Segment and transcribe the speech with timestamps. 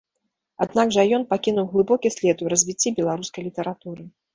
[0.65, 4.15] Аднак жа ён пакінуў глыбокі след у развіцці беларускай літаратуры.